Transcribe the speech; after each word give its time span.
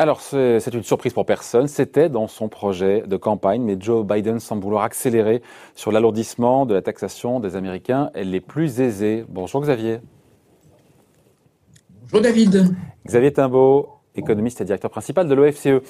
Alors, 0.00 0.20
c'est 0.20 0.72
une 0.72 0.84
surprise 0.84 1.12
pour 1.12 1.26
personne. 1.26 1.66
C'était 1.66 2.08
dans 2.08 2.28
son 2.28 2.48
projet 2.48 3.02
de 3.04 3.16
campagne, 3.16 3.62
mais 3.62 3.76
Joe 3.80 4.06
Biden 4.06 4.38
semble 4.38 4.62
vouloir 4.62 4.84
accélérer 4.84 5.42
sur 5.74 5.90
l'alourdissement 5.90 6.66
de 6.66 6.74
la 6.74 6.82
taxation 6.82 7.40
des 7.40 7.56
Américains 7.56 8.10
les 8.14 8.40
plus 8.40 8.80
aisés. 8.80 9.24
Bonjour 9.28 9.60
Xavier. 9.60 9.98
Bonjour 12.02 12.20
David. 12.20 12.76
Xavier 13.08 13.32
Timbaud, 13.32 13.88
économiste 14.14 14.60
et 14.60 14.64
directeur 14.64 14.92
principal 14.92 15.26
de 15.26 15.34
l'OFCE. 15.34 15.82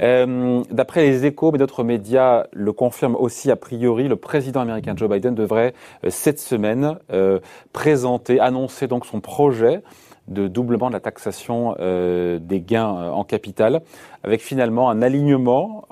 Euh, 0.00 0.62
d'après 0.70 1.02
les 1.02 1.26
échos, 1.26 1.50
mais 1.50 1.58
d'autres 1.58 1.82
médias 1.82 2.46
le 2.52 2.72
confirment 2.72 3.16
aussi 3.16 3.50
a 3.50 3.56
priori, 3.56 4.06
le 4.06 4.14
président 4.14 4.60
américain 4.60 4.94
Joe 4.96 5.10
Biden 5.10 5.34
devrait 5.34 5.74
euh, 6.04 6.10
cette 6.10 6.38
semaine 6.38 7.00
euh, 7.10 7.40
présenter, 7.72 8.38
annoncer 8.38 8.86
donc 8.86 9.06
son 9.06 9.20
projet 9.20 9.82
de 10.28 10.48
doublement 10.48 10.88
de 10.88 10.92
la 10.92 11.00
taxation 11.00 11.76
euh, 11.78 12.38
des 12.38 12.60
gains 12.60 12.96
euh, 12.96 13.10
en 13.10 13.24
capital, 13.24 13.82
avec 14.24 14.40
finalement 14.40 14.90
un 14.90 15.02
alignement 15.02 15.86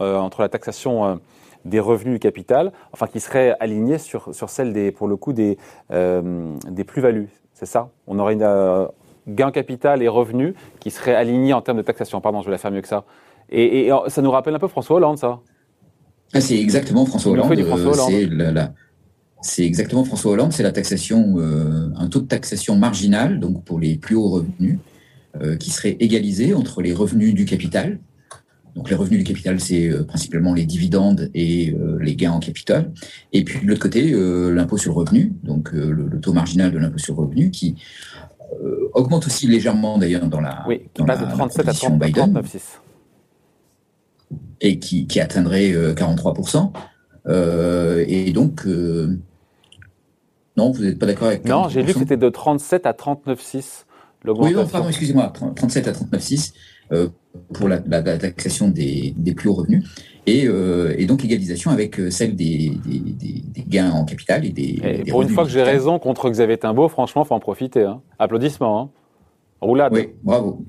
euh, 0.00 0.16
entre 0.16 0.42
la 0.42 0.48
taxation 0.48 1.20
des 1.64 1.80
revenus 1.80 2.14
du 2.14 2.18
capital, 2.20 2.72
enfin 2.92 3.06
qui 3.06 3.20
serait 3.20 3.56
aligné 3.60 3.98
sur, 3.98 4.34
sur 4.34 4.48
celle 4.48 4.72
des, 4.72 4.92
pour 4.92 5.08
le 5.08 5.16
coup 5.16 5.32
des, 5.32 5.58
des 5.90 6.84
plus-values. 6.84 7.28
C'est 7.52 7.66
ça? 7.66 7.90
On 8.06 8.18
aurait 8.20 8.34
une 8.34 8.88
gain 9.26 9.50
capital 9.50 10.02
et 10.02 10.08
revenus 10.08 10.54
qui 10.78 10.90
seraient 10.90 11.16
alignés 11.16 11.52
en 11.52 11.60
termes 11.60 11.78
de 11.78 11.82
taxation. 11.82 12.20
Pardon, 12.20 12.40
je 12.40 12.46
vais 12.46 12.52
la 12.52 12.58
faire 12.58 12.70
mieux 12.70 12.80
que 12.80 12.88
ça. 12.88 13.04
Et, 13.50 13.90
ça 14.06 14.22
nous 14.22 14.30
rappelle 14.30 14.54
un 14.54 14.60
peu 14.60 14.68
François 14.68 14.96
Hollande, 14.96 15.18
ça? 15.18 15.40
Ah, 16.32 16.40
c'est 16.40 16.58
exactement 16.58 17.04
François 17.04 17.32
Hollande. 17.32 17.52
La, 18.30 18.72
c'est 19.40 19.64
exactement 19.64 20.04
François 20.04 20.32
Hollande, 20.32 20.52
c'est 20.52 20.62
la 20.62 20.72
taxation, 20.72 21.36
euh, 21.38 21.90
un 21.96 22.08
taux 22.08 22.20
de 22.20 22.26
taxation 22.26 22.76
marginal, 22.76 23.38
donc 23.38 23.64
pour 23.64 23.78
les 23.78 23.96
plus 23.96 24.16
hauts 24.16 24.30
revenus, 24.30 24.78
euh, 25.40 25.56
qui 25.56 25.70
serait 25.70 25.96
égalisé 26.00 26.54
entre 26.54 26.82
les 26.82 26.92
revenus 26.92 27.34
du 27.34 27.44
capital. 27.44 28.00
Donc 28.74 28.90
les 28.90 28.96
revenus 28.96 29.18
du 29.18 29.24
capital, 29.24 29.60
c'est 29.60 29.88
euh, 29.88 30.02
principalement 30.02 30.54
les 30.54 30.64
dividendes 30.64 31.30
et 31.34 31.74
les 32.00 32.16
gains 32.16 32.32
en 32.32 32.40
capital. 32.40 32.92
Et 33.32 33.44
puis 33.44 33.60
de 33.60 33.66
l'autre 33.66 33.80
côté, 33.80 34.12
l'impôt 34.12 34.76
sur 34.76 34.92
le 34.92 34.98
revenu, 34.98 35.32
donc 35.44 35.72
le, 35.72 36.18
taux 36.20 36.32
marginal 36.32 36.72
de 36.72 36.78
l'impôt 36.78 36.98
sur 36.98 37.14
le 37.14 37.20
revenu, 37.22 37.50
qui 37.50 37.76
augmente 38.94 39.26
aussi 39.26 39.46
légèrement 39.46 39.98
d'ailleurs 39.98 40.26
dans 40.26 40.40
la 40.40 40.64
oui, 40.66 40.82
qui 40.94 41.04
passe 41.04 41.20
de 41.20 41.26
37 41.26 41.68
à 41.68 41.72
39,6 41.72 42.60
et 44.60 44.78
qui, 44.78 45.06
qui 45.06 45.20
atteindrait 45.20 45.72
43%. 45.94 46.72
et 48.08 48.32
donc, 48.32 48.66
non, 50.58 50.72
vous 50.72 50.82
n'êtes 50.82 50.98
pas 50.98 51.06
d'accord 51.06 51.28
avec 51.28 51.44
Non, 51.44 51.68
j'ai 51.68 51.82
lu 51.82 51.92
que 51.92 52.00
c'était 52.00 52.16
de 52.16 52.28
37 52.28 52.84
à 52.84 52.92
39,6 52.92 53.84
Oui, 54.26 54.52
pardon, 54.70 54.88
excusez-moi, 54.88 55.32
37 55.54 55.86
à 55.88 55.92
39,6 55.92 56.52
euh, 56.92 57.08
pour 57.54 57.68
la, 57.68 57.78
taxation 57.78 58.68
des, 58.68 59.14
plus 59.36 59.48
hauts 59.48 59.54
revenus. 59.54 59.84
Euh, 60.28 60.94
et, 60.98 61.06
donc 61.06 61.24
égalisation 61.24 61.70
avec 61.70 61.98
euh, 62.00 62.10
celle 62.10 62.34
des, 62.34 62.72
gains 63.68 63.92
en 63.92 64.04
capital 64.04 64.44
et 64.44 64.50
des. 64.50 65.04
pour 65.08 65.22
une 65.22 65.28
fois 65.28 65.44
que 65.44 65.50
j'ai 65.50 65.62
raison 65.62 65.98
contre 66.00 66.28
Xavier 66.28 66.58
Timbaud, 66.58 66.88
franchement, 66.88 67.24
faut 67.24 67.34
en 67.34 67.40
profiter. 67.40 67.84
Hein. 67.84 68.02
Applaudissements. 68.18 68.80
Hein. 68.80 68.90
Roulade. 69.60 69.92
Oui, 69.94 70.08
bravo. 70.24 70.64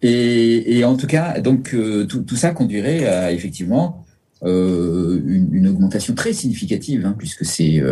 et, 0.00 0.82
en 0.84 0.96
tout 0.96 1.06
cas, 1.06 1.38
donc 1.40 1.76
tout, 2.08 2.36
ça 2.36 2.52
conduirait 2.52 3.06
à 3.06 3.30
effectivement 3.32 4.06
une, 4.42 5.68
augmentation 5.68 6.14
très 6.14 6.32
significative, 6.32 7.04
hein, 7.04 7.14
puisque 7.18 7.44
c'est 7.44 7.82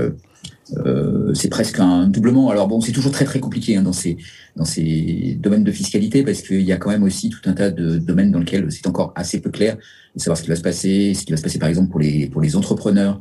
euh, 0.78 1.32
c'est 1.34 1.48
presque 1.48 1.78
un 1.78 2.08
doublement. 2.08 2.50
Alors 2.50 2.66
bon, 2.66 2.80
c'est 2.80 2.92
toujours 2.92 3.12
très 3.12 3.24
très 3.24 3.40
compliqué 3.40 3.76
hein, 3.76 3.82
dans 3.82 3.92
ces 3.92 4.16
dans 4.56 4.64
ces 4.64 5.38
domaines 5.40 5.64
de 5.64 5.72
fiscalité 5.72 6.22
parce 6.24 6.42
qu'il 6.42 6.62
y 6.62 6.72
a 6.72 6.76
quand 6.76 6.90
même 6.90 7.04
aussi 7.04 7.28
tout 7.28 7.40
un 7.46 7.52
tas 7.52 7.70
de 7.70 7.98
domaines 7.98 8.32
dans 8.32 8.40
lesquels 8.40 8.70
c'est 8.70 8.86
encore 8.86 9.12
assez 9.14 9.40
peu 9.40 9.50
clair 9.50 9.76
de 10.14 10.20
savoir 10.20 10.36
ce 10.36 10.42
qui 10.42 10.48
va 10.48 10.56
se 10.56 10.62
passer, 10.62 11.14
ce 11.14 11.24
qui 11.24 11.32
va 11.32 11.36
se 11.36 11.42
passer 11.42 11.58
par 11.58 11.68
exemple 11.68 11.90
pour 11.90 12.00
les 12.00 12.28
pour 12.28 12.40
les 12.40 12.56
entrepreneurs 12.56 13.20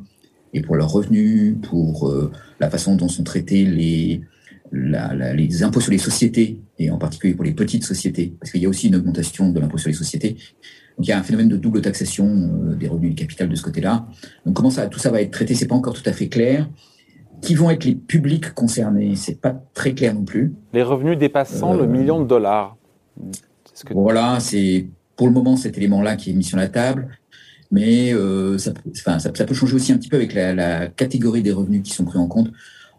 et 0.54 0.62
pour 0.62 0.76
leurs 0.76 0.90
revenus, 0.90 1.56
pour 1.62 2.10
euh, 2.10 2.32
la 2.60 2.70
façon 2.70 2.96
dont 2.96 3.10
sont 3.10 3.24
traités 3.24 3.66
les 3.66 4.22
la, 4.72 5.34
les 5.34 5.64
impôts 5.64 5.80
sur 5.80 5.92
les 5.92 6.00
sociétés 6.00 6.60
et 6.80 6.90
en 6.90 6.98
particulier 6.98 7.36
pour 7.36 7.46
les 7.46 7.54
petites 7.54 7.84
sociétés 7.84 8.34
parce 8.40 8.52
qu'il 8.52 8.62
y 8.62 8.66
a 8.66 8.70
aussi 8.70 8.88
une 8.88 8.96
augmentation 8.96 9.52
de 9.52 9.60
l'impôt 9.60 9.78
sur 9.78 9.90
les 9.90 9.96
sociétés. 9.96 10.38
Donc 10.98 11.08
il 11.08 11.10
y 11.10 11.12
a 11.12 11.20
un 11.20 11.24
phénomène 11.24 11.50
de 11.50 11.58
double 11.58 11.82
taxation 11.82 12.28
euh, 12.28 12.76
des 12.76 12.88
revenus 12.88 13.12
du 13.12 13.16
capital 13.16 13.50
de 13.50 13.56
ce 13.56 13.62
côté-là. 13.62 14.08
Donc 14.46 14.56
comment 14.56 14.72
ça 14.72 14.88
tout 14.88 15.00
ça 15.00 15.12
va 15.12 15.22
être 15.22 15.32
traité, 15.32 15.54
c'est 15.54 15.68
pas 15.68 15.76
encore 15.76 15.94
tout 15.94 16.08
à 16.10 16.14
fait 16.14 16.28
clair 16.28 16.68
qui 17.46 17.56
vont 17.56 17.70
être 17.70 17.86
les 17.86 17.96
publics 17.96 18.54
concernés 18.54 19.16
C'est 19.16 19.40
pas 19.40 19.56
très 19.74 19.94
clair 19.94 20.14
non 20.14 20.26
plus. 20.26 20.54
Les 20.74 20.84
revenus 20.84 21.18
dépassant 21.18 21.74
le 21.74 21.84
euh, 21.84 21.88
million 21.88 22.20
de 22.20 22.28
dollars. 22.28 22.76
Voilà, 23.92 24.40
c'est 24.40 24.88
pour 25.16 25.28
le 25.28 25.34
moment 25.34 25.56
cet 25.56 25.78
élément-là 25.78 26.16
qui 26.16 26.32
est 26.32 26.34
mis 26.34 26.44
sur 26.44 26.58
la 26.58 26.68
table. 26.68 27.08
Mais 27.72 28.14
euh, 28.14 28.58
ça, 28.58 28.74
ça, 29.20 29.32
peut 29.32 29.54
changer 29.54 29.76
aussi 29.76 29.92
un 29.92 29.98
petit 29.98 30.10
peu 30.10 30.18
avec 30.18 30.34
la, 30.34 30.88
catégorie 30.88 31.44
des 31.44 31.52
revenus 31.52 31.84
qui 31.84 31.92
sont 31.92 32.06
pris 32.06 32.18
en 32.18 32.28
compte. 32.28 32.52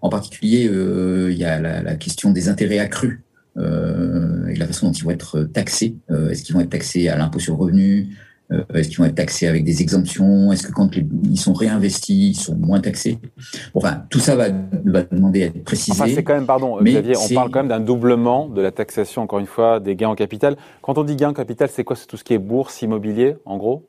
En 0.03 0.09
particulier, 0.09 0.69
euh, 0.71 1.31
il 1.33 1.39
y 1.39 1.45
a 1.45 1.61
la, 1.61 1.95
question 1.97 2.31
des 2.31 2.49
intérêts 2.49 2.79
accrus 2.79 3.21
et 3.59 4.55
la 4.55 4.67
façon 4.67 4.87
dont 4.87 4.93
ils 4.93 5.03
vont 5.03 5.11
être 5.11 5.45
taxés. 5.45 5.97
Est-ce 6.11 6.43
qu'ils 6.43 6.55
vont 6.55 6.61
être 6.61 6.71
taxés 6.71 7.09
à 7.09 7.17
l'impôt 7.17 7.39
sur 7.39 7.55
le 7.55 7.59
revenu 7.59 8.09
euh, 8.53 8.63
est-ce 8.75 8.89
qu'ils 8.89 8.99
vont 8.99 9.05
être 9.05 9.17
taxés 9.17 9.49
avec 9.49 9.65
des 9.65 9.83
exemptions? 9.83 10.53
Est-ce 10.53 10.67
que 10.67 10.73
quand 10.73 10.91
ils 10.97 11.39
sont 11.39 11.53
réinvestis, 11.53 12.31
ils 12.31 12.35
sont 12.35 12.55
moins 12.55 12.81
taxés? 12.81 13.19
Enfin, 13.75 14.05
tout 14.09 14.21
ça 14.21 14.37
va, 14.37 14.51
demander 14.51 15.43
à 15.43 15.47
être 15.47 15.65
précisé. 15.65 16.01
Enfin, 16.01 16.13
c'est 16.15 16.23
quand 16.23 16.35
même, 16.35 16.47
pardon, 16.47 16.79
Xavier, 16.81 17.17
on 17.17 17.35
parle 17.35 17.51
quand 17.51 17.61
même 17.61 17.69
d'un 17.69 17.81
doublement 17.81 18.49
de 18.49 18.61
la 18.61 18.71
taxation, 18.71 19.23
encore 19.23 19.41
une 19.41 19.47
fois, 19.47 19.81
des 19.81 19.97
gains 19.97 20.11
en 20.11 20.15
capital. 20.15 20.57
Quand 20.83 20.97
on 20.99 21.05
dit 21.05 21.17
gains 21.17 21.31
en 21.31 21.35
capital, 21.35 21.69
c'est 21.73 21.83
quoi? 21.83 21.97
C'est 21.97 22.07
tout 22.07 22.17
ce 22.17 22.25
qui 22.25 22.35
est 22.35 22.39
bourse, 22.39 22.83
immobilier, 22.83 23.37
en 23.45 23.57
gros? 23.57 23.85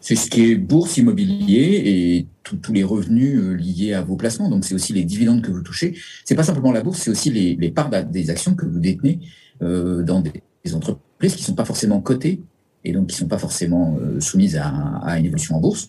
C'est 0.00 0.14
ce 0.14 0.28
qui 0.28 0.50
est 0.50 0.56
bourse 0.56 0.98
immobilier 0.98 1.82
et 1.84 2.26
tous 2.42 2.72
les 2.72 2.84
revenus 2.84 3.38
euh, 3.38 3.54
liés 3.54 3.94
à 3.94 4.02
vos 4.02 4.16
placements. 4.16 4.50
Donc, 4.50 4.64
c'est 4.64 4.74
aussi 4.74 4.92
les 4.92 5.04
dividendes 5.04 5.42
que 5.42 5.50
vous 5.50 5.62
touchez. 5.62 5.96
C'est 6.24 6.34
pas 6.34 6.42
simplement 6.42 6.70
la 6.70 6.82
bourse, 6.82 6.98
c'est 6.98 7.10
aussi 7.10 7.30
les, 7.30 7.70
parts 7.70 7.90
des 7.90 8.30
actions 8.30 8.54
que 8.54 8.66
vous 8.66 8.78
détenez 8.78 9.20
euh, 9.62 10.02
dans 10.02 10.20
des, 10.20 10.42
des 10.64 10.74
entreprises 10.74 11.34
qui 11.34 11.42
sont 11.42 11.54
pas 11.54 11.64
forcément 11.64 12.00
cotées 12.00 12.42
et 12.84 12.92
donc 12.92 13.08
qui 13.08 13.16
sont 13.16 13.28
pas 13.28 13.38
forcément 13.38 13.98
euh, 14.00 14.20
soumises 14.20 14.56
à, 14.56 14.68
à, 14.68 15.18
une 15.18 15.26
évolution 15.26 15.56
en 15.56 15.60
bourse. 15.60 15.88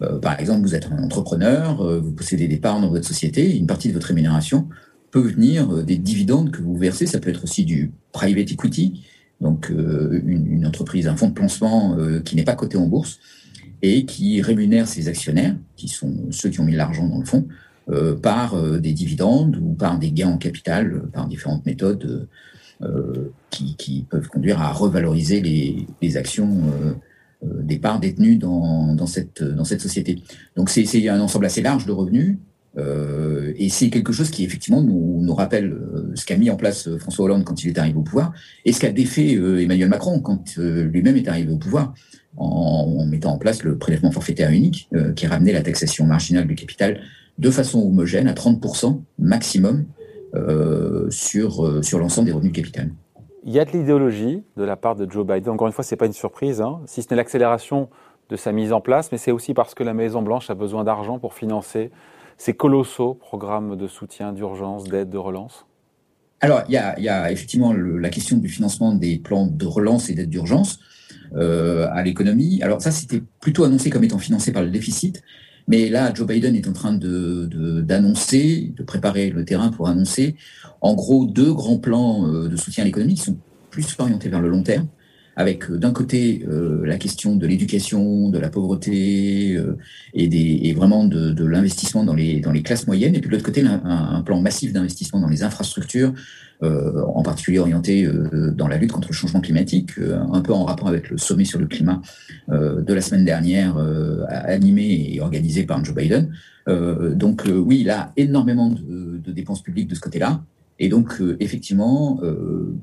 Euh, 0.00 0.18
par 0.18 0.38
exemple, 0.40 0.62
vous 0.62 0.74
êtes 0.74 0.88
un 0.90 1.02
entrepreneur, 1.02 1.80
euh, 1.82 2.00
vous 2.00 2.12
possédez 2.12 2.48
des 2.48 2.58
parts 2.58 2.80
dans 2.80 2.90
votre 2.90 3.06
société, 3.06 3.56
une 3.56 3.66
partie 3.66 3.88
de 3.88 3.94
votre 3.94 4.08
rémunération 4.08 4.68
peut 5.10 5.20
venir 5.20 5.84
des 5.84 5.98
dividendes 5.98 6.50
que 6.50 6.62
vous 6.62 6.74
versez. 6.74 7.06
Ça 7.06 7.20
peut 7.20 7.28
être 7.28 7.44
aussi 7.44 7.66
du 7.66 7.92
private 8.12 8.50
equity, 8.50 9.04
donc 9.42 9.68
une, 9.68 10.46
une, 10.50 10.66
entreprise, 10.66 11.06
un 11.06 11.16
fonds 11.16 11.28
de 11.28 11.34
placement 11.34 11.98
qui 12.24 12.34
n'est 12.34 12.44
pas 12.44 12.54
coté 12.54 12.78
en 12.78 12.86
bourse 12.86 13.18
et 13.82 14.06
qui 14.06 14.40
rémunère 14.40 14.88
ses 14.88 15.08
actionnaires, 15.08 15.54
qui 15.76 15.88
sont 15.88 16.28
ceux 16.30 16.48
qui 16.48 16.60
ont 16.60 16.64
mis 16.64 16.74
l'argent 16.74 17.06
dans 17.06 17.18
le 17.18 17.26
fonds, 17.26 17.46
par 18.22 18.56
des 18.80 18.94
dividendes 18.94 19.58
ou 19.60 19.74
par 19.74 19.98
des 19.98 20.12
gains 20.12 20.30
en 20.30 20.38
capital, 20.38 21.02
par 21.12 21.28
différentes 21.28 21.66
méthodes 21.66 22.26
euh, 22.84 23.30
qui, 23.50 24.06
peuvent 24.08 24.28
conduire 24.28 24.60
à 24.60 24.72
revaloriser 24.72 25.40
les, 25.40 26.16
actions 26.16 26.48
euh, 26.48 26.92
euh, 27.44 27.62
des 27.62 27.78
parts 27.78 28.00
détenues 28.00 28.36
dans, 28.36 29.06
cette, 29.06 29.42
société. 29.80 30.22
Donc 30.56 30.70
c'est 30.70 31.08
un 31.08 31.20
ensemble 31.20 31.46
assez 31.46 31.60
large 31.60 31.86
de 31.86 31.92
revenus. 31.92 32.38
Et 32.78 33.68
c'est 33.68 33.90
quelque 33.90 34.12
chose 34.12 34.30
qui 34.30 34.44
effectivement 34.44 34.82
nous, 34.82 35.34
rappelle 35.34 35.76
ce 36.14 36.24
qu'a 36.24 36.36
mis 36.36 36.48
en 36.48 36.56
place 36.56 36.88
François 36.96 37.26
Hollande 37.26 37.44
quand 37.44 37.62
il 37.62 37.68
est 37.68 37.78
arrivé 37.78 37.98
au 37.98 38.02
pouvoir 38.02 38.32
et 38.64 38.72
ce 38.72 38.80
qu'a 38.80 38.90
défait 38.90 39.32
Emmanuel 39.32 39.90
Macron 39.90 40.20
quand 40.20 40.56
lui-même 40.56 41.16
est 41.16 41.28
arrivé 41.28 41.52
au 41.52 41.58
pouvoir 41.58 41.92
en, 42.38 43.04
mettant 43.06 43.32
en 43.34 43.38
place 43.38 43.62
le 43.62 43.76
prélèvement 43.76 44.10
forfaitaire 44.10 44.50
unique 44.50 44.88
qui 45.16 45.26
ramenait 45.26 45.52
la 45.52 45.62
taxation 45.62 46.06
marginale 46.06 46.46
du 46.46 46.54
capital 46.54 47.00
de 47.38 47.50
façon 47.50 47.80
homogène 47.80 48.28
à 48.28 48.32
30% 48.32 49.02
maximum 49.18 49.84
sur, 51.10 51.66
euh, 51.66 51.82
sur 51.82 51.98
l'ensemble 51.98 52.26
des 52.26 52.32
revenus 52.32 52.52
capital. 52.52 52.90
Il 53.44 53.52
y 53.52 53.58
a 53.58 53.64
de 53.64 53.72
l'idéologie 53.72 54.42
de 54.56 54.64
la 54.64 54.76
part 54.76 54.94
de 54.96 55.10
Joe 55.10 55.26
Biden. 55.26 55.50
Encore 55.50 55.66
une 55.66 55.72
fois, 55.72 55.84
ce 55.84 55.94
n'est 55.94 55.98
pas 55.98 56.06
une 56.06 56.12
surprise, 56.12 56.60
hein. 56.60 56.80
si 56.86 57.02
ce 57.02 57.08
n'est 57.10 57.16
l'accélération 57.16 57.88
de 58.28 58.36
sa 58.36 58.52
mise 58.52 58.72
en 58.72 58.80
place, 58.80 59.10
mais 59.12 59.18
c'est 59.18 59.32
aussi 59.32 59.52
parce 59.52 59.74
que 59.74 59.82
la 59.82 59.94
Maison-Blanche 59.94 60.48
a 60.48 60.54
besoin 60.54 60.84
d'argent 60.84 61.18
pour 61.18 61.34
financer 61.34 61.90
ces 62.38 62.54
colossaux 62.54 63.14
programmes 63.14 63.76
de 63.76 63.86
soutien, 63.86 64.32
d'urgence, 64.32 64.84
d'aide, 64.84 65.10
de 65.10 65.18
relance 65.18 65.66
Alors, 66.40 66.62
il 66.68 66.74
y 66.74 66.76
a, 66.76 66.98
il 66.98 67.04
y 67.04 67.08
a 67.08 67.30
effectivement 67.30 67.72
la 67.72 68.08
question 68.08 68.36
du 68.36 68.48
financement 68.48 68.94
des 68.94 69.18
plans 69.18 69.46
de 69.46 69.66
relance 69.66 70.08
et 70.08 70.14
d'aide 70.14 70.30
d'urgence 70.30 70.78
euh, 71.34 71.88
à 71.92 72.02
l'économie. 72.02 72.62
Alors 72.62 72.80
ça, 72.80 72.90
c'était 72.90 73.22
plutôt 73.40 73.64
annoncé 73.64 73.90
comme 73.90 74.04
étant 74.04 74.18
financé 74.18 74.52
par 74.52 74.62
le 74.62 74.70
déficit. 74.70 75.22
Mais 75.68 75.88
là, 75.88 76.12
Joe 76.12 76.26
Biden 76.26 76.56
est 76.56 76.68
en 76.68 76.72
train 76.72 76.92
d'annoncer, 76.92 78.72
de, 78.76 78.82
préparer 78.82 79.30
le 79.30 79.44
terrain 79.44 79.70
pour 79.70 79.88
annoncer, 79.88 80.36
en 80.80 80.94
gros, 80.94 81.26
deux 81.26 81.52
grands 81.52 81.78
plans 81.78 82.26
euh, 82.26 82.48
de 82.48 82.56
soutien 82.56 82.82
à 82.82 82.86
l'économie 82.86 83.14
qui 83.14 83.22
sont 83.22 83.38
plus 83.70 83.86
orientés 83.98 84.28
vers 84.28 84.40
le 84.40 84.48
long 84.48 84.62
terme. 84.62 84.88
Avec 85.36 85.70
d'un 85.70 85.92
côté 85.92 86.44
la 86.84 86.98
question 86.98 87.36
de 87.36 87.46
l'éducation, 87.46 88.28
de 88.28 88.38
la 88.38 88.50
pauvreté 88.50 89.58
et, 90.14 90.28
des, 90.28 90.60
et 90.64 90.74
vraiment 90.74 91.04
de, 91.04 91.30
de 91.30 91.44
l'investissement 91.44 92.04
dans 92.04 92.14
les, 92.14 92.40
dans 92.40 92.52
les 92.52 92.62
classes 92.62 92.86
moyennes, 92.86 93.14
et 93.14 93.20
puis 93.20 93.28
de 93.28 93.34
l'autre 93.34 93.44
côté 93.44 93.62
un, 93.62 93.82
un 93.84 94.22
plan 94.22 94.40
massif 94.40 94.72
d'investissement 94.72 95.20
dans 95.20 95.28
les 95.28 95.42
infrastructures, 95.42 96.12
euh, 96.62 97.02
en 97.14 97.22
particulier 97.22 97.58
orienté 97.58 98.04
euh, 98.04 98.52
dans 98.52 98.68
la 98.68 98.76
lutte 98.76 98.92
contre 98.92 99.08
le 99.08 99.14
changement 99.14 99.40
climatique, 99.40 99.98
euh, 99.98 100.20
un 100.32 100.42
peu 100.42 100.52
en 100.52 100.62
rapport 100.64 100.86
avec 100.86 101.10
le 101.10 101.18
sommet 101.18 101.44
sur 101.44 101.58
le 101.58 101.66
climat 101.66 102.00
de 102.48 102.92
la 102.92 103.00
semaine 103.00 103.24
dernière, 103.24 103.76
animé 104.28 105.14
et 105.14 105.20
organisé 105.20 105.64
par 105.64 105.82
Joe 105.84 105.94
Biden. 105.94 106.30
donc 106.66 107.44
oui, 107.46 107.80
il 107.80 107.90
a 107.90 108.12
énormément 108.16 108.68
de, 108.68 109.18
de 109.18 109.32
dépenses 109.32 109.62
publiques 109.62 109.88
de 109.88 109.94
ce 109.94 110.00
côté-là, 110.00 110.42
et 110.78 110.88
donc 110.88 111.22
effectivement 111.40 112.20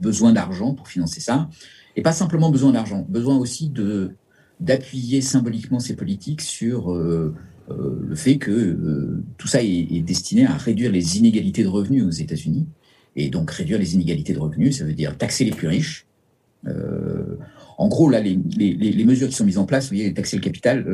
besoin 0.02 0.32
d'argent 0.32 0.74
pour 0.74 0.88
financer 0.88 1.20
ça, 1.20 1.50
et 1.96 2.02
pas 2.02 2.12
simplement 2.12 2.50
besoin 2.50 2.72
d'argent, 2.72 3.06
besoin 3.10 3.38
aussi 3.38 3.70
de 3.70 4.12
d'appuyer 4.60 5.22
symboliquement 5.22 5.80
ses 5.80 5.96
politiques 5.96 6.42
sur 6.42 6.94
le 6.94 8.16
fait 8.16 8.38
que 8.38 9.22
tout 9.38 9.48
ça 9.48 9.64
est, 9.64 9.68
est, 9.68 10.02
destiné 10.02 10.46
à 10.46 10.56
réduire 10.56 10.92
les 10.92 11.18
inégalités 11.18 11.64
de 11.64 11.68
revenus 11.68 12.04
aux 12.06 12.12
États-Unis 12.12 12.68
et 13.16 13.30
donc 13.30 13.52
réduire 13.52 13.80
les 13.80 13.96
inégalités 13.96 14.34
de 14.34 14.40
revenus, 14.40 14.78
ça 14.78 14.86
veut 14.86 14.94
dire 14.94 15.18
taxer 15.18 15.44
les 15.46 15.52
plus 15.52 15.68
riches. 15.68 16.08
Euh, 16.68 17.38
en 17.78 17.88
gros, 17.88 18.10
là, 18.10 18.22
les, 18.22 19.06
mesures 19.06 19.30
qui 19.30 19.36
sont 19.36 19.46
mises 19.46 19.58
en 19.58 19.66
place, 19.66 19.86
vous 19.86 19.96
voyez, 19.96 20.14
taxer 20.14 20.36
le 20.36 20.42
capital, 20.42 20.86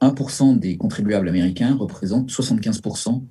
1% 0.00 0.56
euh, 0.56 0.58
des 0.58 0.76
contribuables 0.76 1.28
américains 1.28 1.74
représentent 1.74 2.30
75% 2.30 3.22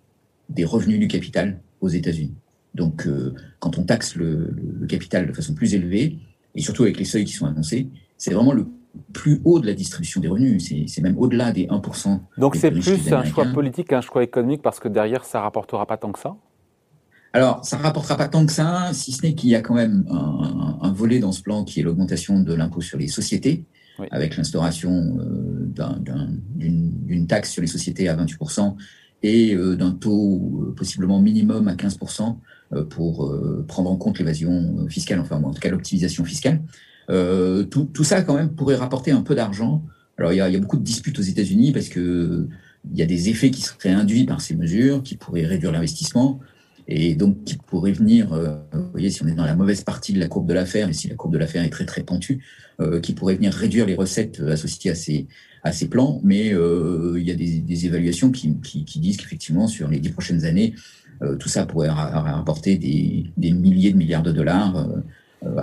des 0.49 0.65
revenus 0.65 0.99
du 0.99 1.07
capital 1.07 1.61
aux 1.79 1.87
États-Unis. 1.87 2.35
Donc, 2.73 3.05
euh, 3.05 3.33
quand 3.59 3.77
on 3.77 3.83
taxe 3.83 4.15
le, 4.15 4.53
capital 4.87 5.27
de 5.27 5.33
façon 5.33 5.53
plus 5.53 5.73
élevée, 5.73 6.19
et 6.55 6.61
surtout 6.61 6.83
avec 6.83 6.97
les 6.97 7.05
seuils 7.05 7.25
qui 7.25 7.33
sont 7.33 7.45
annoncés, 7.45 7.89
c'est 8.17 8.33
vraiment 8.33 8.53
le 8.53 8.67
plus 9.13 9.41
haut 9.45 9.59
de 9.59 9.67
la 9.67 9.73
distribution 9.73 10.19
des 10.19 10.27
revenus. 10.27 10.73
C'est 10.87 11.01
même 11.01 11.17
au-delà 11.17 11.51
des 11.51 11.67
1%. 11.67 12.19
Donc, 12.37 12.55
c'est 12.55 12.71
plus 12.71 13.11
un 13.13 13.23
choix 13.23 13.45
politique 13.45 13.87
qu'un 13.89 14.01
choix 14.01 14.23
économique 14.23 14.61
parce 14.61 14.79
que 14.79 14.87
derrière, 14.87 15.23
ça 15.23 15.41
rapportera 15.41 15.85
pas 15.85 15.97
tant 15.97 16.11
que 16.11 16.19
ça? 16.19 16.35
Alors, 17.33 17.63
ça 17.63 17.77
ne 17.77 17.83
rapportera 17.83 18.17
pas 18.17 18.27
tant 18.27 18.45
que 18.45 18.51
ça, 18.51 18.89
si 18.91 19.13
ce 19.13 19.25
n'est 19.25 19.33
qu'il 19.33 19.49
y 19.49 19.55
a 19.55 19.61
quand 19.61 19.75
même 19.75 20.05
un, 20.09 20.91
volet 20.91 21.19
dans 21.19 21.31
ce 21.31 21.41
plan 21.41 21.63
qui 21.63 21.79
est 21.79 21.83
l'augmentation 21.83 22.41
de 22.41 22.53
l'impôt 22.53 22.81
sur 22.81 22.97
les 22.97 23.07
sociétés, 23.07 23.63
avec 24.09 24.35
l'instauration 24.35 25.17
euh, 25.19 25.95
d'une 26.55 27.27
taxe 27.27 27.51
sur 27.51 27.61
les 27.61 27.67
sociétés 27.67 28.09
à 28.09 28.15
28% 28.17 28.75
et 29.23 29.53
euh, 29.53 29.75
d'un 29.75 29.91
taux 29.91 30.65
euh, 30.67 30.73
possiblement 30.75 31.19
minimum 31.19 31.67
à 31.67 31.75
15% 31.75 32.37
pour 32.89 33.37
prendre 33.67 33.91
en 33.91 33.97
compte 33.97 34.17
l'évasion 34.17 34.87
fiscale, 34.87 35.19
enfin 35.19 35.43
en 35.43 35.51
tout 35.51 35.59
cas 35.59 35.69
l'optimisation 35.69 36.23
fiscale. 36.23 36.61
Tout, 37.09 38.03
ça 38.05 38.21
quand 38.21 38.35
même 38.35 38.55
pourrait 38.55 38.77
rapporter 38.77 39.11
un 39.11 39.23
peu 39.23 39.35
d'argent. 39.35 39.83
Alors 40.17 40.31
il 40.31 40.37
y, 40.37 40.41
a, 40.41 40.49
y, 40.49 40.55
a, 40.55 40.59
beaucoup 40.59 40.77
de 40.77 40.83
disputes 40.83 41.19
aux 41.19 41.21
États-Unis 41.21 41.73
parce 41.73 41.89
que 41.89 42.47
il 42.89 42.97
y 42.97 43.01
a 43.01 43.05
des 43.05 43.27
effets 43.27 43.51
qui 43.51 43.61
seraient 43.61 43.89
induits 43.89 44.23
par 44.23 44.39
ces 44.39 44.55
mesures, 44.55 45.03
qui 45.03 45.17
pourraient 45.17 45.45
réduire 45.45 45.73
l'investissement 45.73 46.39
et 46.87 47.15
donc 47.15 47.43
qui 47.43 47.57
pourrait 47.57 47.91
venir, 47.91 48.33
euh, 48.33 48.55
vous 48.73 48.91
voyez, 48.91 49.09
si 49.09 49.23
on 49.23 49.27
est 49.27 49.33
dans 49.33 49.45
la 49.45 49.55
mauvaise 49.55 49.83
partie 49.83 50.13
de 50.13 50.19
la 50.19 50.27
courbe 50.27 50.47
de 50.47 50.53
l'affaire, 50.53 50.89
et 50.89 50.93
si 50.93 51.07
la 51.07 51.15
courbe 51.15 51.33
de 51.33 51.37
l'affaire 51.37 51.63
est 51.63 51.69
très 51.69 51.85
très 51.85 52.03
pentue, 52.03 52.43
euh, 52.79 52.99
qui 52.99 53.13
pourrait 53.13 53.35
venir 53.35 53.53
réduire 53.53 53.85
les 53.85 53.95
recettes 53.95 54.41
associées 54.41 54.91
à 54.91 54.95
ces, 54.95 55.27
à 55.63 55.71
ces 55.71 55.87
plans, 55.87 56.19
mais 56.23 56.53
euh, 56.53 57.15
il 57.17 57.27
y 57.27 57.31
a 57.31 57.35
des, 57.35 57.59
des 57.59 57.85
évaluations 57.85 58.31
qui, 58.31 58.55
qui, 58.61 58.85
qui 58.85 58.99
disent 58.99 59.17
qu'effectivement, 59.17 59.67
sur 59.67 59.87
les 59.87 59.99
dix 59.99 60.09
prochaines 60.09 60.45
années, 60.45 60.73
tout 61.39 61.49
ça 61.49 61.67
pourrait 61.67 61.87
rapporter 61.87 62.79
des, 62.79 63.25
des, 63.37 63.51
milliers 63.51 63.91
de 63.91 63.97
milliards 63.97 64.23
de 64.23 64.31
dollars, 64.31 64.89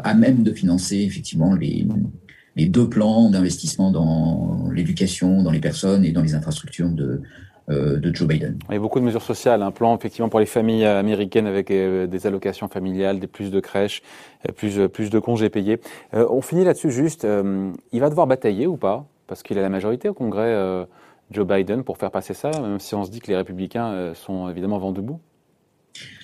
à 0.04 0.14
même 0.14 0.44
de 0.44 0.52
financer 0.52 0.98
effectivement 0.98 1.52
les, 1.52 1.84
les 2.58 2.66
deux 2.66 2.88
plans 2.88 3.30
d'investissement 3.30 3.90
dans 3.92 4.68
l'éducation, 4.70 5.42
dans 5.42 5.52
les 5.52 5.60
personnes 5.60 6.04
et 6.04 6.10
dans 6.10 6.22
les 6.22 6.34
infrastructures 6.34 6.90
de, 6.90 7.04
euh, 7.04 7.22
de 7.68 8.14
Joe 8.14 8.26
Biden. 8.26 8.58
Il 8.68 8.74
y 8.74 8.76
a 8.76 8.80
beaucoup 8.80 9.00
de 9.00 9.04
mesures 9.04 9.22
sociales, 9.22 9.62
un 9.62 9.70
plan 9.70 9.96
effectivement 9.96 10.28
pour 10.28 10.40
les 10.40 10.46
familles 10.46 10.84
américaines 10.84 11.46
avec 11.46 11.70
euh, 11.70 12.06
des 12.06 12.26
allocations 12.26 12.68
familiales, 12.68 13.18
des 13.18 13.26
plus 13.26 13.50
de 13.50 13.60
crèches, 13.60 14.02
euh, 14.48 14.52
plus, 14.52 14.88
plus 14.88 15.10
de 15.10 15.18
congés 15.18 15.50
payés. 15.50 15.80
on 16.12 16.40
finit 16.40 16.64
là-dessus 16.64 16.90
juste, 16.90 17.26
il 17.92 18.00
va 18.00 18.08
devoir 18.08 18.26
batailler 18.26 18.66
ou 18.66 18.76
pas? 18.76 19.06
Parce 19.26 19.42
qu'il 19.42 19.58
a 19.58 19.62
la 19.62 19.68
majorité 19.68 20.08
au 20.08 20.14
Congrès, 20.14 20.86
Joe 21.30 21.46
Biden, 21.46 21.84
pour 21.84 21.98
faire 21.98 22.10
passer 22.10 22.34
ça, 22.34 22.50
même 22.50 22.80
si 22.80 22.94
on 22.94 23.04
se 23.04 23.10
dit 23.10 23.20
que 23.20 23.26
les 23.28 23.36
républicains 23.36 24.12
sont 24.14 24.48
évidemment 24.48 24.78
vent 24.78 24.92
debout 24.92 25.20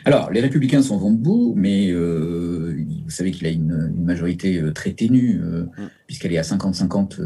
alors, 0.06 0.30
les 0.30 0.40
républicains 0.40 0.82
sont 0.82 0.98
vent 0.98 1.10
debout, 1.10 1.54
mais 1.56 1.90
euh, 1.90 2.76
vous 3.04 3.10
savez 3.10 3.30
qu'il 3.30 3.46
a 3.46 3.50
une, 3.50 3.94
majorité 3.96 4.60
euh, 4.60 4.70
très 4.70 4.92
ténue, 4.92 5.40
euh, 5.42 5.62
mm. 5.62 5.90
puisqu'elle 6.06 6.32
est 6.34 6.38
à 6.38 6.42
50-50 6.42 7.18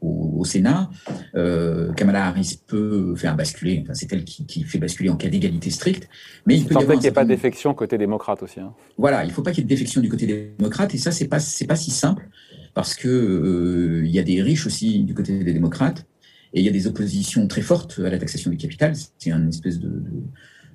au, 0.00 0.44
Sénat. 0.44 0.90
Kamala 1.96 2.26
Harris 2.26 2.60
peut 2.66 3.14
faire 3.16 3.34
basculer, 3.34 3.80
enfin, 3.82 3.94
c'est 3.94 4.12
elle 4.12 4.24
qui, 4.24 4.62
fait 4.64 4.78
basculer 4.78 5.08
en 5.08 5.16
cas 5.16 5.28
d'égalité 5.28 5.70
stricte. 5.70 6.08
Mais 6.46 6.56
il 6.56 6.66
peut 6.66 6.74
y 6.74 6.86
qu'il 6.86 6.98
n'y 6.98 7.06
ait 7.06 7.12
pas 7.12 7.24
de 7.24 7.28
défection 7.28 7.72
côté 7.72 7.96
démocrate 7.96 8.42
aussi. 8.42 8.60
Hein. 8.60 8.74
Voilà, 8.98 9.24
il 9.24 9.28
ne 9.28 9.32
faut 9.32 9.42
pas 9.42 9.52
qu'il 9.52 9.60
y 9.60 9.62
ait 9.62 9.64
de 9.64 9.68
défection 9.68 10.02
du 10.02 10.10
côté 10.10 10.54
démocrate, 10.58 10.94
et 10.94 10.98
ça, 10.98 11.12
c'est 11.12 11.28
pas 11.28 11.38
pas 11.68 11.76
si 11.76 11.90
simple, 11.90 12.28
parce 12.74 12.94
que 12.94 14.02
il 14.04 14.10
y 14.10 14.18
a 14.18 14.22
des 14.22 14.42
riches 14.42 14.66
aussi 14.66 15.02
du 15.04 15.14
côté 15.14 15.42
des 15.42 15.52
démocrates, 15.52 16.06
et 16.52 16.60
il 16.60 16.64
y 16.64 16.68
a 16.68 16.72
des 16.72 16.86
oppositions 16.86 17.46
très 17.48 17.62
fortes 17.62 18.00
à 18.04 18.10
la 18.10 18.18
taxation 18.18 18.50
du 18.50 18.56
capital. 18.56 18.94
C'est 18.94 19.30
une 19.30 19.48
espèce 19.48 19.78
de 19.78 19.88
de, 19.88 20.22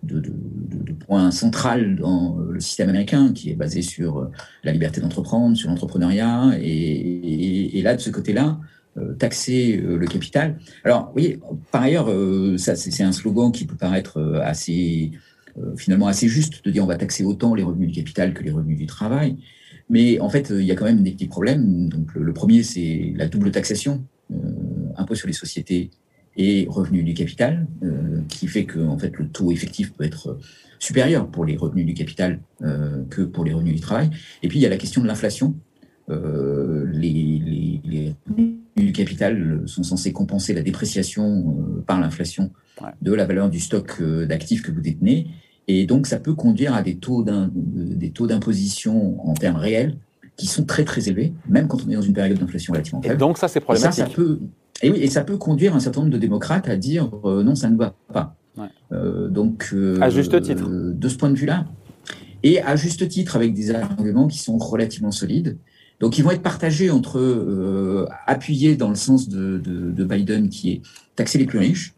de, 0.04 0.20
de, 0.20 0.94
point 0.94 1.32
central 1.32 1.96
dans 1.96 2.38
le 2.38 2.60
système 2.60 2.90
américain, 2.90 3.34
qui 3.34 3.50
est 3.50 3.56
basé 3.56 3.82
sur 3.82 4.20
euh, 4.20 4.32
la 4.64 4.72
liberté 4.72 5.02
d'entreprendre, 5.02 5.58
sur 5.58 5.70
l'entrepreneuriat, 5.70 6.52
et, 6.62 7.82
là, 7.82 7.96
de 7.96 8.02
ce 8.02 8.10
côté-là, 8.10 8.60
euh, 8.98 9.14
taxer 9.14 9.82
euh, 9.84 9.98
le 9.98 10.08
capital. 10.08 10.58
Alors, 10.84 11.08
vous 11.08 11.14
voyez, 11.14 11.40
par 11.72 11.84
ailleurs, 11.84 12.10
ça, 12.58 12.76
c'est 12.76 13.04
un 13.04 13.12
slogan 13.12 13.52
qui 13.52 13.66
peut 13.66 13.76
paraître 13.76 14.20
assez, 14.44 15.12
finalement 15.78 16.08
assez 16.08 16.28
juste 16.28 16.64
de 16.66 16.72
dire 16.72 16.84
on 16.84 16.88
va 16.88 16.96
taxer 16.96 17.24
autant 17.24 17.56
les 17.56 17.64
revenus 17.64 17.90
du 17.90 17.96
capital 17.96 18.34
que 18.34 18.44
les 18.44 18.52
revenus 18.52 18.78
du 18.78 18.86
travail. 18.86 19.38
Mais 19.90 20.20
en 20.20 20.30
fait, 20.30 20.52
il 20.52 20.66
y 20.66 20.72
a 20.72 20.76
quand 20.76 20.86
même 20.86 21.02
des 21.02 21.12
petits 21.12 21.28
problèmes. 21.28 21.90
Donc, 21.90 22.14
le 22.14 22.34
premier, 22.34 22.64
c'est 22.64 23.14
la 23.16 23.28
double 23.28 23.52
taxation, 23.52 24.04
impôt 24.96 25.16
sur 25.16 25.28
les 25.28 25.34
sociétés 25.34 25.90
et 26.40 26.68
revenus 26.70 27.04
du 27.04 27.14
capital, 27.14 27.68
euh, 27.84 28.22
qui 28.30 28.48
fait 28.48 28.64
que 28.64 28.80
en 28.80 28.98
fait, 28.98 29.16
le 29.18 29.28
taux 29.28 29.52
effectif 29.52 29.92
peut 29.94 30.06
être 30.06 30.40
supérieur 30.80 31.28
pour 31.28 31.44
les 31.44 31.58
revenus 31.58 31.86
du 31.86 31.94
capital 31.94 32.40
euh, 32.62 33.04
que 33.10 33.24
pour 33.24 33.44
les 33.44 33.54
revenus 33.54 33.76
du 33.76 33.82
travail. 33.82 34.10
Et 34.42 34.48
puis, 34.48 34.58
il 34.58 34.62
y 34.62 34.66
a 34.66 34.70
la 34.70 34.78
question 34.78 35.02
de 35.02 35.08
l'inflation. 35.08 35.54
Euh, 36.10 36.90
les, 36.94 37.82
les, 37.84 38.16
revenus 38.26 38.56
du 38.78 38.94
capital 38.94 39.64
sont 39.66 39.84
censés 39.84 40.14
compenser 40.14 40.54
la 40.54 40.62
dépréciation 40.62 41.84
par 41.86 42.00
l'inflation 42.00 42.52
de 43.02 43.14
la 43.14 43.26
valeur 43.26 43.50
du 43.50 43.60
stock 43.60 44.02
d'actifs 44.02 44.62
que 44.62 44.72
vous 44.72 44.80
détenez. 44.80 45.28
Et 45.68 45.86
donc, 45.86 46.08
ça 46.08 46.20
peut 46.20 46.34
conduire 46.36 46.74
à 46.74 46.82
des 46.82 46.96
taux 46.96 47.22
d'imposition 47.24 49.22
en 49.28 49.34
termes 49.34 49.58
réels 49.58 49.98
qui 50.38 50.48
sont 50.48 50.64
très 50.64 50.86
très 50.86 51.10
élevés, 51.10 51.34
même 51.50 51.68
quand 51.68 51.86
on 51.86 51.90
est 51.90 51.96
dans 51.96 52.02
une 52.02 52.14
période 52.14 52.40
d'inflation 52.40 52.72
relativement 52.72 53.02
faible. 53.02 53.16
Et 53.16 53.18
donc 53.18 53.38
ça, 53.38 53.50
c'est 53.50 53.60
problématique. 53.60 54.06
ça, 54.06 54.10
peut, 54.10 54.40
et 54.82 54.92
oui, 54.92 55.00
et 55.00 55.10
ça 55.10 55.24
peut 55.24 55.38
conduire 55.38 55.76
un 55.76 55.80
certain 55.80 56.02
nombre 56.02 56.14
de 56.14 56.18
démocrates 56.18 56.70
à 56.70 56.78
dire 56.78 57.10
euh, 57.26 57.44
non, 57.44 57.56
ça 57.56 57.70
ne 57.70 57.78
va 57.78 57.96
pas. 58.14 58.36
Euh, 58.92 59.30
donc, 59.30 59.70
euh, 59.74 59.98
à 60.02 60.10
juste 60.10 60.42
titre. 60.42 60.68
de 60.70 61.08
ce 61.08 61.16
point 61.16 61.30
de 61.30 61.36
vue-là, 61.36 61.66
et 62.44 62.62
à 62.62 62.76
juste 62.76 63.08
titre 63.08 63.36
avec 63.36 63.54
des 63.54 63.72
arguments 63.72 64.28
qui 64.28 64.40
sont 64.40 64.58
relativement 64.58 65.12
solides. 65.12 65.58
Donc, 66.00 66.18
ils 66.18 66.24
vont 66.24 66.32
être 66.32 66.42
partagés 66.42 66.90
entre 66.90 68.08
appuyer 68.26 68.78
dans 68.78 68.90
le 68.90 68.96
sens 68.96 69.28
de, 69.28 69.58
de, 69.58 69.92
de, 69.92 70.04
Biden, 70.06 70.50
qui 70.50 70.72
est 70.72 70.82
taxer 71.16 71.38
les 71.38 71.46
plus 71.46 71.60
riches. 71.60 71.94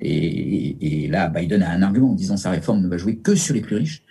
Et, 0.00 1.04
et, 1.04 1.08
là, 1.08 1.28
Biden 1.28 1.62
a 1.62 1.70
un 1.70 1.82
argument 1.82 2.10
en 2.10 2.14
disant 2.14 2.36
sa 2.36 2.50
réforme 2.50 2.82
ne 2.82 2.88
va 2.88 2.96
jouer 2.96 3.16
que 3.16 3.36
sur 3.36 3.54
les 3.54 3.60
plus 3.60 3.76
riches 3.76 4.02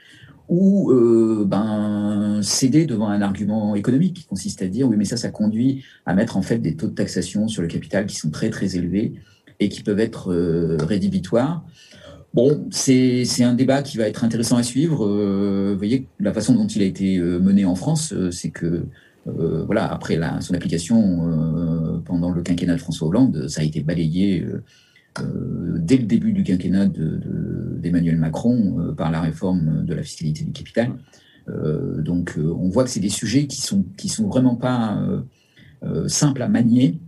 ou 0.50 0.92
euh, 0.92 1.44
ben, 1.46 2.40
céder 2.44 2.86
devant 2.86 3.08
un 3.08 3.22
argument 3.22 3.76
économique 3.76 4.16
qui 4.16 4.26
consiste 4.26 4.62
à 4.62 4.68
dire 4.68 4.88
oui 4.88 4.96
mais 4.98 5.06
ça 5.06 5.18
ça 5.18 5.30
conduit 5.30 5.84
à 6.06 6.14
mettre 6.14 6.38
en 6.38 6.42
fait 6.42 6.60
des 6.60 6.76
taux 6.76 6.88
de 6.88 6.94
taxation 6.94 7.48
sur 7.48 7.62
le 7.62 7.68
capital 7.68 8.06
qui 8.06 8.16
sont 8.16 8.30
très 8.30 8.50
très 8.50 8.76
élevés 8.76 9.14
et 9.60 9.70
qui 9.70 9.82
peuvent 9.82 10.00
être 10.00 10.32
euh, 10.32 10.78
rédhibitoires. 10.82 11.66
Bon, 12.34 12.68
c'est 12.70 13.26
un 13.44 13.54
débat 13.54 13.82
qui 13.82 13.98
va 13.98 14.10
être 14.10 14.26
intéressant 14.26 14.58
à 14.58 14.64
suivre. 14.64 15.08
Euh, 15.08 15.70
vous 15.72 15.78
voyez, 15.78 16.08
la 16.20 16.34
façon 16.34 16.54
dont 16.54 16.68
il 16.68 16.82
a 16.82 16.86
été 16.86 17.18
mené 17.18 17.64
en 17.64 17.76
France, 17.76 18.14
c'est 18.30 18.50
que, 18.50 18.84
voilà, 19.26 19.90
après 19.90 20.20
son 20.42 20.54
application 20.54 22.02
pendant 22.04 22.32
le 22.32 22.42
quinquennat 22.42 22.74
de 22.74 22.82
François 22.82 23.08
Hollande, 23.08 23.48
ça 23.48 23.62
a 23.62 23.64
été 23.64 23.80
balayé 23.80 24.46
dès 25.18 25.96
le 25.96 26.04
début 26.04 26.34
du 26.34 26.44
quinquennat 26.44 26.88
d'Emmanuel 27.86 28.18
Macron 28.18 28.78
euh, 28.80 28.92
par 28.94 29.12
la 29.12 29.22
réforme 29.22 29.86
de 29.86 29.94
la 29.94 30.04
fiscalité 30.04 30.44
du 30.44 30.52
capital. 30.52 30.94
Euh, 31.48 32.02
donc 32.02 32.38
on 32.38 32.70
voit 32.70 32.84
que 32.84 32.90
c'est 32.90 33.00
des 33.00 33.10
sujets 33.10 33.46
qui 33.46 33.62
sont 33.62 33.86
qui 33.98 34.10
sont 34.10 34.28
vraiment 34.28 34.56
pas 34.56 35.00
simples 36.08 36.42
à 36.42 36.48
manier 36.48 37.00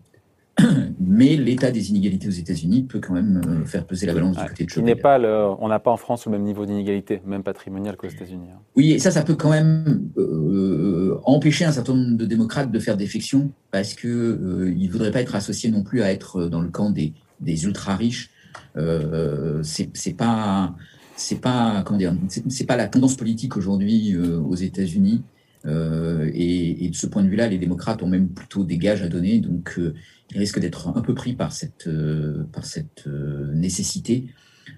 mais 1.00 1.36
l'état 1.36 1.72
des 1.72 1.90
inégalités 1.92 2.28
aux 2.28 2.32
États-Unis 2.32 2.84
peut 2.84 3.00
quand 3.00 3.14
même 3.14 3.42
euh, 3.46 3.66
faire 3.66 3.86
peser 3.86 4.06
la 4.06 4.14
balance 4.14 4.38
du 4.38 4.44
côté 4.44 4.66
de 4.66 4.70
Joe 4.70 4.84
Biden. 4.84 5.00
Pas 5.00 5.18
le, 5.18 5.50
on 5.60 5.68
n'a 5.68 5.80
pas 5.80 5.92
en 5.92 5.98
France 5.98 6.26
le 6.26 6.32
même 6.32 6.44
niveau 6.44 6.66
d'inégalité, 6.66 7.22
même 7.26 7.44
patrimonial 7.44 7.96
qu'aux 7.96 8.08
États-Unis. 8.08 8.48
Hein. 8.54 8.60
Oui, 8.76 8.94
et 8.94 9.00
ça, 9.00 9.12
ça 9.12 9.24
peut 9.24 9.36
quand 9.36 9.52
même 9.52 10.10
euh, 10.18 11.20
empêcher 11.24 11.66
un 11.66 11.72
certain 11.72 11.94
nombre 11.94 12.18
de 12.18 12.26
démocrates 12.26 12.72
de 12.72 12.80
faire 12.80 12.98
défection 12.98 13.52
parce 13.72 13.94
qu'ils 13.94 14.10
euh, 14.10 14.74
ne 14.76 14.90
voudraient 14.90 15.12
pas 15.12 15.22
être 15.22 15.36
associés 15.36 15.70
non 15.70 15.84
plus 15.84 16.02
à 16.02 16.12
être 16.12 16.48
dans 16.48 16.62
le 16.62 16.70
camp 16.70 16.90
des, 16.90 17.14
des 17.40 17.66
ultra 17.66 17.96
riches. 17.96 18.32
Euh, 18.78 19.62
c'est 19.64 20.16
pas 20.16 20.74
c'est 21.16 21.42
pas 21.42 21.84
comment 21.86 21.98
dire 21.98 22.16
c'est 22.50 22.66
pas 22.66 22.78
la 22.78 22.88
tendance 22.88 23.16
politique 23.16 23.58
aujourd'hui 23.58 24.16
aux 24.18 24.56
États-Unis 24.56 25.24
euh, 25.68 26.30
et, 26.34 26.90
de 26.90 26.96
ce 26.96 27.08
point 27.08 27.24
de 27.24 27.30
vue-là, 27.30 27.48
les 27.48 27.58
démocrates 27.58 28.02
ont 28.04 28.08
même 28.08 28.30
plutôt 28.30 28.64
des 28.64 28.78
gages 28.78 29.02
à 29.02 29.08
donner, 29.08 29.40
donc 29.40 29.76
euh, 29.78 29.94
ils 30.32 30.40
risquent 30.40 30.60
d'être 30.60 30.88
un 30.96 31.02
peu 31.02 31.14
pris 31.14 31.34
par 31.34 31.52
cette, 31.52 31.88
euh, 31.88 32.46
par 32.54 32.66
cette 32.66 33.08
nécessité, 33.54 34.28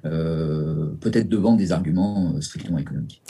peut-être 0.04 1.28
devant 1.28 1.56
des 1.56 1.72
arguments 1.72 2.40
strictement 2.42 2.78
économiques. 2.78 3.22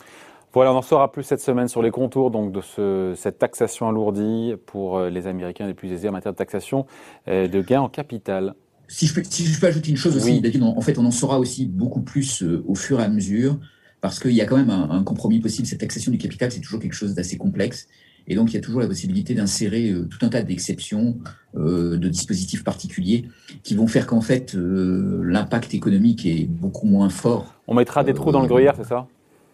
Voilà, 0.54 0.74
on 0.74 0.78
en 0.78 0.82
saura 0.82 1.12
plus 1.12 1.24
cette 1.24 1.42
semaine 1.42 1.68
sur 1.68 1.82
les 1.82 1.92
contours 1.92 2.32
donc, 2.32 2.52
de 2.52 2.62
ce, 2.62 3.14
cette 3.16 3.40
taxation 3.40 3.88
alourdie 3.88 4.56
pour 4.66 5.00
les 5.02 5.28
Américains 5.28 5.68
les 5.68 5.74
plus 5.74 5.92
aisés 5.92 6.10
en 6.10 6.12
matière 6.12 6.34
de 6.34 6.38
taxation 6.38 6.86
de 7.28 7.62
gains 7.62 7.82
en 7.82 7.90
capital. 7.90 8.56
Si 8.90 9.08
je, 9.08 9.14
peux, 9.14 9.22
si 9.24 9.46
je 9.46 9.60
peux 9.60 9.68
ajouter 9.68 9.92
une 9.92 9.98
chose 9.98 10.18
aussi, 10.18 10.42
David, 10.42 10.64
en 10.64 10.82
fait, 10.82 10.98
on 10.98 11.06
en 11.06 11.12
saura 11.12 11.40
aussi 11.40 11.66
beaucoup 11.66 12.02
plus 12.02 12.44
au 12.66 12.76
fur 12.76 13.00
et 13.00 13.04
à 13.04 13.08
mesure 13.08 13.60
parce 14.02 14.20
qu'il 14.20 14.32
y 14.32 14.42
a 14.42 14.46
quand 14.46 14.58
même 14.58 14.70
un, 14.70 15.04
compromis 15.04 15.40
possible. 15.40 15.68
Cette 15.68 15.80
taxation 15.80 16.12
du 16.12 16.18
capital, 16.18 16.52
c'est 16.52 16.62
toujours 16.62 16.80
quelque 16.80 16.94
chose 16.94 17.14
d'assez 17.14 17.38
complexe. 17.38 17.88
Et 18.28 18.36
donc, 18.36 18.52
il 18.52 18.54
y 18.54 18.58
a 18.58 18.62
toujours 18.62 18.80
la 18.80 18.88
possibilité 18.88 19.34
d'insérer 19.34 19.90
euh, 19.90 20.06
tout 20.06 20.24
un 20.24 20.30
tas 20.30 20.44
d'exceptions, 20.44 21.18
euh, 21.56 21.98
de 21.98 22.10
dispositifs 22.10 22.64
particuliers 22.64 23.26
qui 23.64 23.76
vont 23.76 23.88
faire 23.88 24.06
qu'en 24.06 24.22
fait, 24.22 24.56
euh, 24.56 25.22
l'impact 25.24 25.74
économique 25.74 26.26
est 26.26 26.46
beaucoup 26.46 26.86
moins 26.86 27.10
fort. 27.10 27.56
On 27.68 27.74
mettra 27.74 28.04
des 28.04 28.14
trous 28.14 28.32
dans 28.32 28.42
le 28.42 28.48
gruyère, 28.48 28.76
c'est 28.78 28.88
ça? 28.88 29.08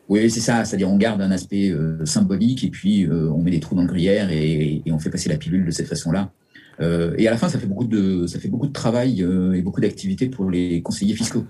Oui, 0.09 0.29
c'est 0.29 0.41
ça. 0.41 0.65
C'est-à-dire, 0.65 0.89
on 0.89 0.97
garde 0.97 1.21
un 1.21 1.31
aspect 1.31 1.73
symbolique 2.03 2.63
et 2.63 2.69
puis 2.69 3.07
on 3.09 3.39
met 3.39 3.49
des 3.49 3.59
trous 3.59 3.73
dans 3.73 3.81
le 3.81 3.87
gruyère 3.87 4.29
et, 4.29 4.83
et 4.85 4.91
on 4.91 4.99
fait 4.99 5.09
passer 5.09 5.29
la 5.29 5.37
pilule 5.37 5.65
de 5.65 5.71
cette 5.71 5.87
façon-là. 5.87 6.31
Et 6.79 7.27
à 7.27 7.31
la 7.31 7.37
fin, 7.37 7.47
ça 7.49 7.59
fait 7.59 7.67
beaucoup 7.67 7.87
de, 7.87 8.27
ça 8.27 8.39
fait 8.39 8.49
beaucoup 8.49 8.67
de 8.67 8.73
travail 8.73 9.21
et 9.21 9.61
beaucoup 9.61 9.81
d'activités 9.81 10.27
pour 10.29 10.49
les 10.49 10.81
conseillers 10.81 11.15
fiscaux. 11.15 11.45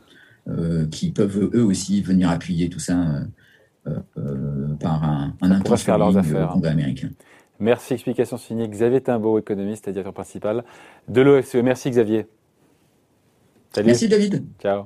Euh, 0.47 0.85
qui 0.85 1.09
peuvent 1.09 1.49
eux 1.55 1.63
aussi 1.63 2.03
venir 2.03 2.29
appuyer 2.29 2.69
tout 2.69 2.77
ça 2.77 2.99
euh, 3.87 3.93
euh, 4.15 4.75
par 4.79 5.03
un, 5.03 5.33
un 5.41 5.75
faire 5.75 5.97
leurs 5.97 6.15
affaires. 6.15 6.55
Américain. 6.65 7.09
Merci. 7.57 7.95
Explication 7.95 8.37
signée 8.37 8.67
Xavier 8.67 9.01
Timbaud, 9.01 9.39
économiste 9.39 9.87
et 9.87 9.91
directeur 9.91 10.13
principal 10.13 10.63
de 11.07 11.21
l'OFCE. 11.21 11.55
Merci 11.55 11.89
Xavier. 11.89 12.27
Salut. 13.73 13.87
Merci 13.87 14.07
David. 14.07 14.45
Ciao. 14.61 14.83